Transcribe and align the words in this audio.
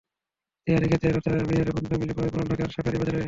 তেহারী 0.67 0.87
খেতে 0.87 1.07
রাতবিরাতে 1.07 1.71
বন্ধুরা 1.71 1.97
মিলে 2.01 2.13
প্রায়ই 2.13 2.31
পুরান 2.33 2.47
ঢাকার 2.47 2.69
শাঁখারী 2.69 2.97
বাজারে 2.97 2.99
ঢুঁ 3.11 3.17
মারেন। 3.19 3.19